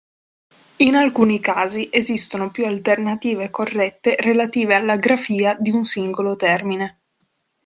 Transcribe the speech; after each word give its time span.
In 0.77 0.95
alcuni 0.95 1.39
casi 1.39 1.87
esistono 1.91 2.49
più 2.49 2.65
alternative 2.65 3.51
corrette 3.51 4.15
relative 4.17 4.73
alla 4.73 4.95
grafia 4.95 5.53
di 5.59 5.69
un 5.69 5.83
singolo 5.83 6.35
termine. 6.35 7.01